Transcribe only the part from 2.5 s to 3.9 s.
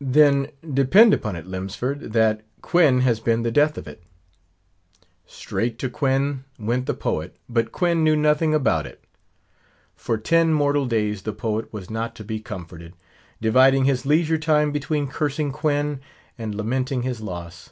Quoin has been the death of